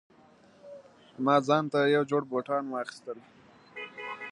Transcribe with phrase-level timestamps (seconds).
[1.23, 3.17] ما ځانته یو جوړ بوټان واخیستل